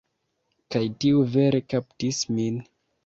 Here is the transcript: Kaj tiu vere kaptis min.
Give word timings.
Kaj 0.75 0.81
tiu 1.05 1.21
vere 1.35 1.61
kaptis 1.75 2.23
min. 2.39 2.59